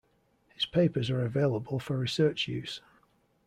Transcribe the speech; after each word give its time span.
His 0.55 0.65
papers 0.65 1.11
are 1.11 1.23
available 1.23 1.77
for 1.77 1.95
research 1.95 2.47
use. 2.47 2.81